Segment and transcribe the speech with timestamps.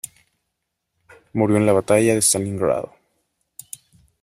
[1.33, 2.95] Murió en la Batalla de Stalingrado.